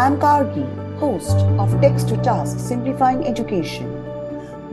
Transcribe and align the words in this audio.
I'm 0.00 0.18
Gargi, 0.18 0.64
host 0.98 1.36
of 1.60 1.78
Text 1.82 2.08
to 2.08 2.16
Task 2.16 2.58
Simplifying 2.58 3.26
Education. 3.26 3.86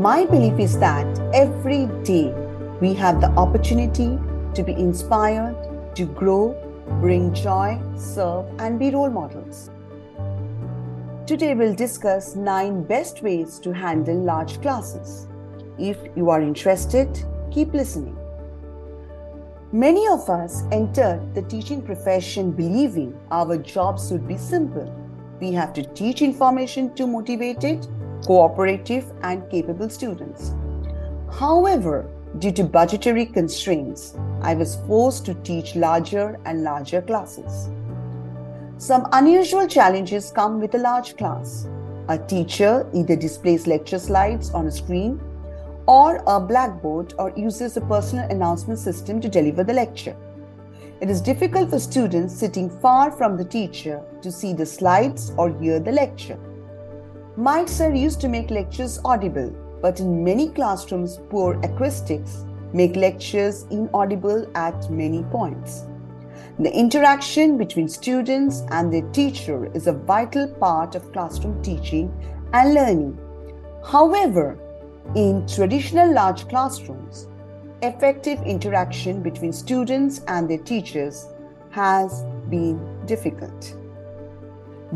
My 0.00 0.24
belief 0.24 0.60
is 0.60 0.78
that 0.78 1.04
every 1.34 1.86
day 2.04 2.32
we 2.80 2.94
have 2.94 3.20
the 3.20 3.30
opportunity 3.30 4.20
to 4.54 4.62
be 4.62 4.72
inspired, 4.74 5.56
to 5.96 6.04
grow, 6.04 6.54
bring 7.00 7.34
joy, 7.34 7.76
serve, 7.96 8.46
and 8.60 8.78
be 8.78 8.90
role 8.90 9.10
models. 9.10 9.70
Today 11.26 11.54
we'll 11.54 11.74
discuss 11.74 12.36
9 12.36 12.84
best 12.84 13.20
ways 13.20 13.58
to 13.58 13.72
handle 13.72 14.22
large 14.22 14.62
classes. 14.62 15.26
If 15.76 15.98
you 16.14 16.30
are 16.30 16.40
interested, 16.40 17.08
keep 17.50 17.72
listening. 17.72 18.16
Many 19.72 20.06
of 20.06 20.30
us 20.30 20.62
entered 20.70 21.34
the 21.34 21.42
teaching 21.42 21.82
profession 21.82 22.52
believing 22.52 23.18
our 23.32 23.58
jobs 23.58 24.12
would 24.12 24.28
be 24.28 24.36
simple. 24.36 25.02
We 25.40 25.52
have 25.52 25.74
to 25.74 25.82
teach 25.82 26.22
information 26.22 26.94
to 26.94 27.06
motivated, 27.06 27.86
cooperative, 28.24 29.12
and 29.22 29.48
capable 29.50 29.90
students. 29.90 30.52
However, 31.30 32.10
due 32.38 32.52
to 32.52 32.64
budgetary 32.64 33.26
constraints, 33.26 34.14
I 34.40 34.54
was 34.54 34.76
forced 34.86 35.26
to 35.26 35.34
teach 35.34 35.76
larger 35.76 36.38
and 36.46 36.62
larger 36.62 37.02
classes. 37.02 37.68
Some 38.78 39.08
unusual 39.12 39.66
challenges 39.66 40.30
come 40.30 40.60
with 40.60 40.74
a 40.74 40.78
large 40.78 41.16
class. 41.16 41.66
A 42.08 42.16
teacher 42.16 42.86
either 42.94 43.16
displays 43.16 43.66
lecture 43.66 43.98
slides 43.98 44.50
on 44.52 44.66
a 44.66 44.72
screen 44.72 45.20
or 45.86 46.22
a 46.26 46.40
blackboard 46.40 47.14
or 47.18 47.32
uses 47.36 47.76
a 47.76 47.80
personal 47.80 48.28
announcement 48.30 48.78
system 48.78 49.20
to 49.20 49.28
deliver 49.28 49.64
the 49.64 49.72
lecture. 49.72 50.16
It 50.98 51.10
is 51.10 51.20
difficult 51.20 51.68
for 51.68 51.78
students 51.78 52.34
sitting 52.34 52.70
far 52.70 53.10
from 53.10 53.36
the 53.36 53.44
teacher 53.44 54.02
to 54.22 54.32
see 54.32 54.54
the 54.54 54.64
slides 54.64 55.30
or 55.36 55.50
hear 55.58 55.78
the 55.78 55.92
lecture. 55.92 56.38
Mics 57.36 57.84
are 57.84 57.94
used 57.94 58.18
to 58.22 58.28
make 58.28 58.50
lectures 58.50 58.98
audible, 59.04 59.54
but 59.82 60.00
in 60.00 60.24
many 60.24 60.48
classrooms, 60.48 61.20
poor 61.28 61.60
acoustics 61.62 62.46
make 62.72 62.96
lectures 62.96 63.66
inaudible 63.70 64.50
at 64.54 64.90
many 64.90 65.22
points. 65.24 65.84
The 66.58 66.74
interaction 66.74 67.58
between 67.58 67.88
students 67.88 68.62
and 68.70 68.90
their 68.90 69.06
teacher 69.12 69.70
is 69.74 69.88
a 69.88 69.92
vital 69.92 70.48
part 70.48 70.94
of 70.94 71.12
classroom 71.12 71.62
teaching 71.62 72.10
and 72.54 72.72
learning. 72.72 73.18
However, 73.84 74.58
in 75.14 75.46
traditional 75.46 76.10
large 76.10 76.48
classrooms, 76.48 77.28
effective 77.88 78.40
interaction 78.42 79.22
between 79.22 79.52
students 79.52 80.20
and 80.28 80.48
their 80.48 80.58
teachers 80.58 81.26
has 81.70 82.24
been 82.48 83.06
difficult. 83.06 83.76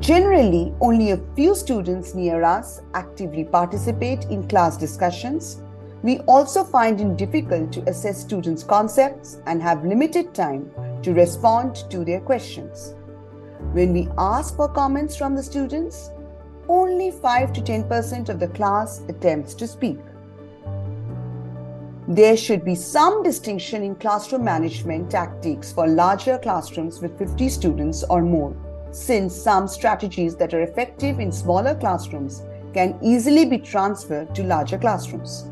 Generally, 0.00 0.74
only 0.80 1.12
a 1.12 1.20
few 1.34 1.54
students 1.54 2.14
near 2.14 2.42
us 2.42 2.82
actively 2.94 3.44
participate 3.44 4.24
in 4.26 4.46
class 4.46 4.76
discussions. 4.76 5.62
We 6.02 6.18
also 6.20 6.62
find 6.62 7.00
it 7.00 7.16
difficult 7.16 7.72
to 7.72 7.88
assess 7.88 8.20
students' 8.20 8.62
concepts 8.62 9.40
and 9.46 9.62
have 9.62 9.84
limited 9.84 10.34
time 10.34 10.70
to 11.02 11.14
respond 11.14 11.76
to 11.90 12.04
their 12.04 12.20
questions. 12.20 12.94
When 13.72 13.92
we 13.92 14.08
ask 14.18 14.54
for 14.56 14.68
comments 14.68 15.16
from 15.16 15.34
the 15.34 15.42
students, 15.42 16.10
only 16.68 17.10
5 17.10 17.52
to 17.54 17.60
10% 17.62 18.28
of 18.28 18.38
the 18.38 18.48
class 18.48 19.02
attempts 19.08 19.54
to 19.54 19.66
speak. 19.66 19.98
There 22.10 22.38
should 22.38 22.64
be 22.64 22.74
some 22.74 23.22
distinction 23.22 23.82
in 23.82 23.94
classroom 23.94 24.42
management 24.42 25.10
tactics 25.10 25.70
for 25.70 25.86
larger 25.86 26.38
classrooms 26.38 27.02
with 27.02 27.18
50 27.18 27.50
students 27.50 28.02
or 28.08 28.22
more, 28.22 28.56
since 28.92 29.36
some 29.36 29.68
strategies 29.68 30.34
that 30.36 30.54
are 30.54 30.62
effective 30.62 31.20
in 31.20 31.30
smaller 31.30 31.74
classrooms 31.74 32.44
can 32.72 32.98
easily 33.02 33.44
be 33.44 33.58
transferred 33.58 34.34
to 34.34 34.42
larger 34.42 34.78
classrooms. 34.78 35.50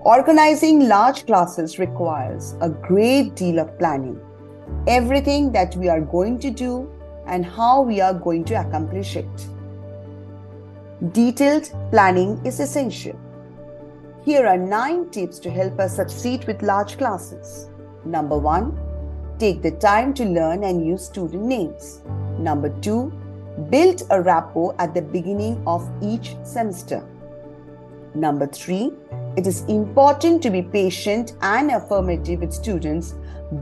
Organizing 0.00 0.88
large 0.88 1.24
classes 1.24 1.78
requires 1.78 2.54
a 2.60 2.68
great 2.68 3.34
deal 3.34 3.58
of 3.58 3.78
planning. 3.78 4.20
Everything 4.86 5.50
that 5.52 5.74
we 5.74 5.88
are 5.88 6.02
going 6.02 6.38
to 6.40 6.50
do 6.50 6.92
and 7.26 7.46
how 7.46 7.80
we 7.80 8.02
are 8.02 8.12
going 8.12 8.44
to 8.44 8.60
accomplish 8.60 9.16
it. 9.16 9.48
Detailed 11.12 11.72
planning 11.90 12.38
is 12.44 12.60
essential. 12.60 13.18
Here 14.28 14.46
are 14.46 14.58
9 14.58 15.08
tips 15.08 15.38
to 15.38 15.50
help 15.50 15.80
us 15.80 15.96
succeed 15.96 16.44
with 16.46 16.60
large 16.60 16.98
classes. 16.98 17.70
Number 18.04 18.36
1. 18.36 19.36
Take 19.38 19.62
the 19.62 19.70
time 19.70 20.12
to 20.12 20.26
learn 20.26 20.64
and 20.64 20.86
use 20.86 21.06
student 21.06 21.44
names. 21.44 22.02
Number 22.38 22.68
2. 22.82 23.10
Build 23.70 24.02
a 24.10 24.20
rapport 24.20 24.74
at 24.78 24.92
the 24.92 25.00
beginning 25.00 25.62
of 25.66 25.90
each 26.02 26.36
semester. 26.44 27.02
Number 28.14 28.46
3. 28.46 28.92
It 29.38 29.46
is 29.46 29.62
important 29.62 30.42
to 30.42 30.50
be 30.50 30.60
patient 30.60 31.32
and 31.40 31.70
affirmative 31.70 32.40
with 32.40 32.52
students 32.52 33.14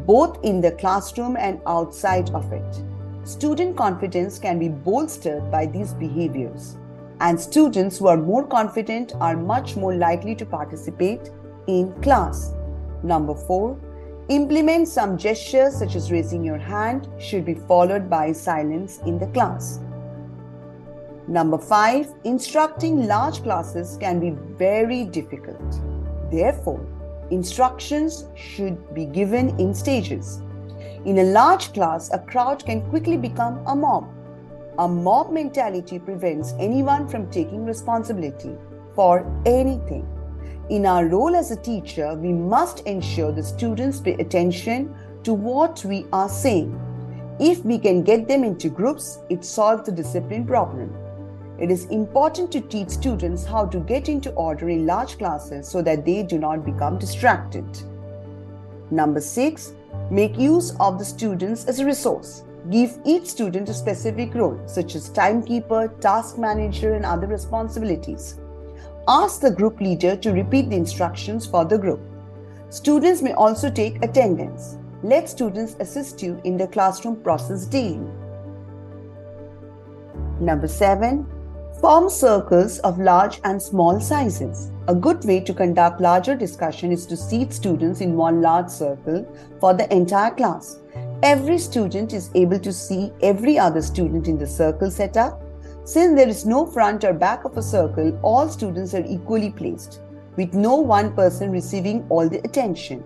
both 0.04 0.44
in 0.44 0.60
the 0.60 0.72
classroom 0.72 1.37
and 1.37 1.60
outside 1.69 2.31
of 2.31 2.53
it. 2.53 2.83
Student 3.22 3.77
confidence 3.77 4.41
can 4.41 4.59
be 4.59 4.69
bolstered 4.69 5.48
by 5.48 5.66
these 5.66 5.94
behaviors 5.94 6.77
and 7.21 7.41
students 7.41 7.99
who 7.99 8.09
are 8.09 8.16
more 8.16 8.47
confident 8.47 9.15
are 9.21 9.37
much 9.37 9.77
more 9.77 9.94
likely 9.94 10.34
to 10.34 10.44
participate 10.44 11.31
in 11.66 11.93
class. 12.03 12.53
Number 13.03 13.34
4. 13.34 13.78
Implement 14.28 14.88
some 14.88 15.16
gestures 15.16 15.77
such 15.77 15.94
as 15.94 16.10
raising 16.10 16.44
your 16.44 16.59
hand 16.59 17.09
should 17.19 17.44
be 17.44 17.54
followed 17.54 18.10
by 18.10 18.32
silence 18.32 18.99
in 19.06 19.19
the 19.19 19.28
class. 19.28 19.81
Number 21.28 21.59
5. 21.59 22.12
Instructing 22.25 23.06
large 23.06 23.43
classes 23.43 23.97
can 24.00 24.21
be 24.21 24.31
very 24.56 25.04
difficult. 25.04 25.81
Therefore, 26.31 26.84
instructions 27.31 28.27
should 28.34 28.94
be 28.94 29.06
given 29.06 29.59
in 29.59 29.75
stages. 29.75 30.41
In 31.04 31.19
a 31.19 31.25
large 31.25 31.72
class, 31.72 32.12
a 32.12 32.19
crowd 32.19 32.65
can 32.65 32.83
quickly 32.91 33.16
become 33.16 33.62
a 33.66 33.75
mob 33.75 34.16
a 34.78 34.87
mob 34.87 35.32
mentality 35.32 35.98
prevents 35.98 36.53
anyone 36.59 37.09
from 37.09 37.31
taking 37.31 37.64
responsibility 37.64 38.54
for 38.94 39.25
anything. 39.47 40.06
In 40.69 40.84
our 40.84 41.06
role 41.06 41.34
as 41.34 41.50
a 41.50 41.56
teacher, 41.56 42.14
we 42.14 42.32
must 42.32 42.81
ensure 42.81 43.32
the 43.32 43.42
students 43.42 44.00
pay 44.00 44.15
attention 44.15 44.94
to 45.22 45.32
what 45.32 45.84
we 45.84 46.06
are 46.12 46.28
saying. 46.28 46.78
If 47.38 47.65
we 47.65 47.78
can 47.78 48.03
get 48.03 48.28
them 48.28 48.44
into 48.44 48.69
groups, 48.69 49.19
it 49.31 49.44
solves 49.44 49.84
the 49.84 49.92
discipline 49.92 50.47
problem. 50.47 50.94
It 51.59 51.70
is 51.70 51.86
important 51.86 52.53
to 52.53 52.60
teach 52.60 52.91
students 52.91 53.44
how 53.44 53.65
to 53.66 53.78
get 53.81 54.09
into 54.09 54.31
order 54.32 54.69
in 54.69 54.86
large 54.86 55.16
classes 55.16 55.66
so 55.66 55.81
that 55.82 56.04
they 56.04 56.22
do 56.22 56.38
not 56.38 56.66
become 56.66 56.98
distracted. 56.98 57.65
Number 58.91 59.20
six, 59.20 59.72
make 60.10 60.36
use 60.38 60.75
of 60.81 60.98
the 60.98 61.04
students 61.04 61.65
as 61.65 61.78
a 61.78 61.86
resource. 61.86 62.44
Give 62.71 62.99
each 63.04 63.27
student 63.27 63.69
a 63.69 63.75
specific 63.75 64.34
role, 64.34 64.60
such 64.66 64.97
as 64.97 65.09
timekeeper, 65.09 65.88
task 66.00 66.37
manager, 66.37 66.94
and 66.94 67.04
other 67.04 67.28
responsibilities. 67.28 68.41
Ask 69.06 69.41
the 69.41 69.53
group 69.53 69.81
leader 69.81 70.16
to 70.16 70.32
repeat 70.32 70.71
the 70.71 70.77
instructions 70.77 71.47
for 71.47 71.65
the 71.65 71.78
group. 71.78 72.00
Students 72.71 73.22
may 73.22 73.34
also 73.34 73.71
take 73.71 74.03
attendance. 74.03 74.78
Let 75.04 75.28
students 75.28 75.77
assist 75.78 76.22
you 76.22 76.41
in 76.43 76.56
the 76.56 76.66
classroom 76.66 77.22
process 77.22 77.66
daily. 77.66 78.10
Number 80.41 80.66
7. 80.66 81.25
Form 81.81 82.10
circles 82.10 82.81
of 82.81 82.98
large 82.98 83.38
and 83.44 83.62
small 83.62 84.00
sizes. 84.00 84.72
A 84.88 84.94
good 84.94 85.25
way 85.25 85.38
to 85.41 85.54
conduct 85.54 86.00
larger 86.00 86.34
discussion 86.34 86.91
is 86.91 87.06
to 87.06 87.16
seat 87.16 87.53
students 87.53 88.00
in 88.00 88.16
one 88.16 88.41
large 88.43 88.71
circle 88.71 89.25
for 89.60 89.72
the 89.72 89.93
entire 89.94 90.33
class. 90.33 90.80
Every 91.22 91.57
student 91.57 92.13
is 92.13 92.30
able 92.34 92.59
to 92.59 92.72
see 92.72 93.10
every 93.22 93.59
other 93.59 93.80
student 93.80 94.28
in 94.28 94.36
the 94.36 94.47
circle 94.47 94.91
setup. 94.91 95.42
Since 95.84 96.15
there 96.15 96.28
is 96.28 96.45
no 96.45 96.66
front 96.66 97.04
or 97.04 97.15
back 97.15 97.45
of 97.45 97.57
a 97.57 97.63
circle, 97.63 98.18
all 98.22 98.51
students 98.51 98.92
are 98.92 99.04
equally 99.07 99.51
placed, 99.51 100.01
with 100.36 100.53
no 100.53 100.77
one 100.77 101.15
person 101.15 101.51
receiving 101.51 102.07
all 102.10 102.28
the 102.28 102.41
attention. 102.45 103.03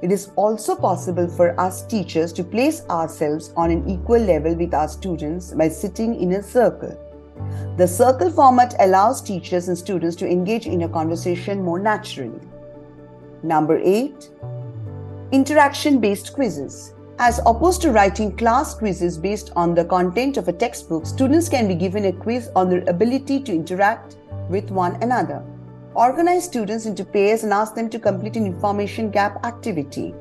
It 0.00 0.10
is 0.10 0.30
also 0.36 0.74
possible 0.74 1.28
for 1.28 1.58
us 1.60 1.86
teachers 1.86 2.32
to 2.34 2.44
place 2.44 2.82
ourselves 2.88 3.52
on 3.54 3.70
an 3.70 3.86
equal 3.86 4.20
level 4.20 4.54
with 4.54 4.72
our 4.72 4.88
students 4.88 5.52
by 5.52 5.68
sitting 5.68 6.18
in 6.18 6.32
a 6.32 6.42
circle. 6.42 6.96
The 7.76 7.86
circle 7.86 8.30
format 8.30 8.74
allows 8.78 9.20
teachers 9.20 9.68
and 9.68 9.76
students 9.76 10.16
to 10.16 10.26
engage 10.26 10.66
in 10.66 10.82
a 10.82 10.88
conversation 10.88 11.62
more 11.62 11.78
naturally. 11.78 12.40
Number 13.42 13.78
8 13.78 14.30
Interaction 15.32 16.00
based 16.00 16.32
quizzes. 16.32 16.94
As 17.18 17.40
opposed 17.46 17.80
to 17.80 17.92
writing 17.92 18.36
class 18.36 18.74
quizzes 18.74 19.16
based 19.16 19.50
on 19.56 19.74
the 19.74 19.86
content 19.86 20.36
of 20.36 20.48
a 20.48 20.52
textbook, 20.52 21.06
students 21.06 21.48
can 21.48 21.66
be 21.66 21.74
given 21.74 22.04
a 22.04 22.12
quiz 22.12 22.50
on 22.54 22.68
their 22.68 22.84
ability 22.88 23.40
to 23.44 23.54
interact 23.54 24.18
with 24.50 24.70
one 24.70 25.02
another. 25.02 25.42
Organize 25.94 26.44
students 26.44 26.84
into 26.84 27.06
pairs 27.06 27.42
and 27.42 27.54
ask 27.54 27.74
them 27.74 27.88
to 27.88 27.98
complete 27.98 28.36
an 28.36 28.44
information 28.44 29.10
gap 29.10 29.46
activity 29.46 30.14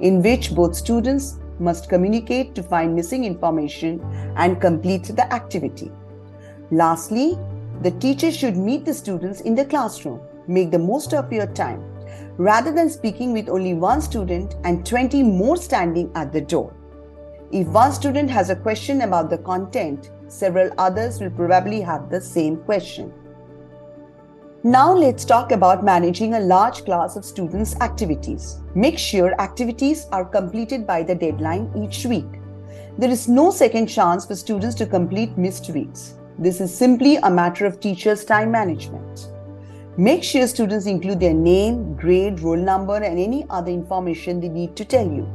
in 0.00 0.22
which 0.22 0.54
both 0.54 0.76
students 0.76 1.38
must 1.58 1.88
communicate 1.88 2.54
to 2.54 2.62
find 2.62 2.94
missing 2.94 3.24
information 3.24 3.98
and 4.36 4.60
complete 4.60 5.04
the 5.04 5.32
activity. 5.32 5.90
Lastly, 6.70 7.38
the 7.80 7.92
teacher 7.92 8.30
should 8.30 8.58
meet 8.58 8.84
the 8.84 8.92
students 8.92 9.40
in 9.40 9.54
the 9.54 9.64
classroom. 9.64 10.20
Make 10.46 10.70
the 10.70 10.78
most 10.78 11.14
of 11.14 11.32
your 11.32 11.46
time 11.46 11.91
rather 12.38 12.72
than 12.72 12.88
speaking 12.88 13.32
with 13.32 13.48
only 13.48 13.74
one 13.74 14.00
student 14.00 14.56
and 14.64 14.86
20 14.86 15.22
more 15.22 15.56
standing 15.56 16.10
at 16.14 16.32
the 16.32 16.40
door. 16.40 16.74
If 17.50 17.66
one 17.68 17.92
student 17.92 18.30
has 18.30 18.50
a 18.50 18.56
question 18.56 19.02
about 19.02 19.28
the 19.28 19.38
content, 19.38 20.10
several 20.28 20.70
others 20.78 21.20
will 21.20 21.30
probably 21.30 21.80
have 21.82 22.08
the 22.08 22.20
same 22.20 22.56
question. 22.56 23.12
Now 24.64 24.92
let's 24.92 25.24
talk 25.24 25.50
about 25.50 25.84
managing 25.84 26.34
a 26.34 26.40
large 26.40 26.84
class 26.84 27.16
of 27.16 27.24
students' 27.24 27.74
activities. 27.80 28.60
Make 28.74 28.96
sure 28.96 29.38
activities 29.40 30.06
are 30.12 30.24
completed 30.24 30.86
by 30.86 31.02
the 31.02 31.16
deadline 31.16 31.70
each 31.76 32.06
week. 32.06 32.40
There 32.96 33.10
is 33.10 33.28
no 33.28 33.50
second 33.50 33.88
chance 33.88 34.24
for 34.24 34.36
students 34.36 34.76
to 34.76 34.86
complete 34.86 35.36
missed 35.36 35.68
weeks. 35.70 36.14
This 36.38 36.60
is 36.60 36.72
simply 36.72 37.16
a 37.16 37.30
matter 37.30 37.66
of 37.66 37.80
teachers' 37.80 38.24
time 38.24 38.52
management. 38.52 39.31
Make 39.98 40.24
sure 40.24 40.46
students 40.46 40.86
include 40.86 41.20
their 41.20 41.34
name, 41.34 41.94
grade, 41.96 42.40
roll 42.40 42.56
number, 42.56 42.96
and 42.96 43.18
any 43.18 43.44
other 43.50 43.70
information 43.70 44.40
they 44.40 44.48
need 44.48 44.74
to 44.76 44.86
tell 44.86 45.06
you. 45.06 45.28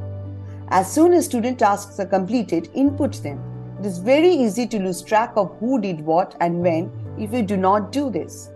As 0.69 0.91
soon 0.91 1.13
as 1.13 1.25
student 1.25 1.59
tasks 1.59 1.99
are 1.99 2.07
completed, 2.07 2.69
input 2.73 3.13
them. 3.21 3.39
It 3.79 3.85
is 3.85 3.99
very 3.99 4.31
easy 4.31 4.65
to 4.65 4.79
lose 4.79 5.03
track 5.03 5.33
of 5.35 5.55
who 5.59 5.79
did 5.79 6.01
what 6.01 6.35
and 6.41 6.61
when 6.61 6.91
if 7.19 7.31
you 7.31 7.43
do 7.43 7.55
not 7.55 7.91
do 7.91 8.09
this. 8.09 8.49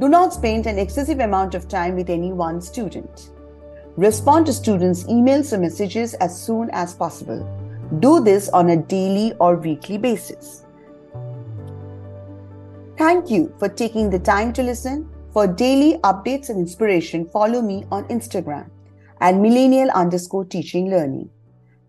Do 0.00 0.08
not 0.08 0.34
spend 0.34 0.66
an 0.66 0.80
excessive 0.80 1.20
amount 1.20 1.54
of 1.54 1.68
time 1.68 1.94
with 1.94 2.10
any 2.10 2.32
one 2.32 2.60
student. 2.60 3.30
Respond 3.96 4.46
to 4.46 4.52
students' 4.52 5.04
emails 5.04 5.52
or 5.52 5.58
messages 5.58 6.14
as 6.14 6.38
soon 6.38 6.70
as 6.72 6.92
possible. 6.92 7.40
Do 8.00 8.18
this 8.20 8.48
on 8.48 8.70
a 8.70 8.76
daily 8.76 9.32
or 9.38 9.54
weekly 9.54 9.96
basis. 9.96 10.66
Thank 12.98 13.30
you 13.30 13.54
for 13.60 13.68
taking 13.68 14.10
the 14.10 14.18
time 14.18 14.52
to 14.54 14.62
listen. 14.64 15.08
For 15.36 15.46
daily 15.46 15.98
updates 15.98 16.48
and 16.48 16.58
inspiration, 16.58 17.26
follow 17.26 17.60
me 17.60 17.84
on 17.92 18.08
Instagram 18.08 18.70
at 19.20 19.36
millennial 19.36 19.90
underscore 19.90 20.46
teaching 20.46 20.88
learning. 20.88 21.28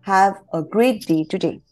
Have 0.02 0.42
a 0.52 0.60
great 0.60 1.06
day 1.06 1.24
today. 1.24 1.62